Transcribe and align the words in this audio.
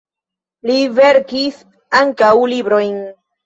Li 0.69 0.77
verkis 1.01 1.61
ankaŭ 2.03 2.33
librojn. 2.59 3.01